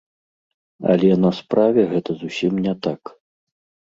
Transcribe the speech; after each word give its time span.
Але 0.93 1.09
на 1.25 1.29
справе 1.39 1.81
гэта 1.91 2.15
зусім 2.21 2.57
не 2.65 2.73
так. 2.89 3.13